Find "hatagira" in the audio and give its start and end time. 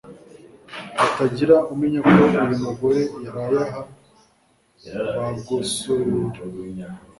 0.99-1.55